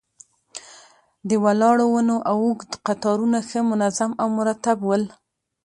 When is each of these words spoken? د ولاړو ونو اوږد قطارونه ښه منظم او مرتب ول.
د 1.29 1.31
ولاړو 1.43 1.85
ونو 1.93 2.15
اوږد 2.31 2.71
قطارونه 2.87 3.39
ښه 3.47 3.59
منظم 3.71 4.11
او 4.21 4.27
مرتب 4.37 4.77
ول. 4.83 5.03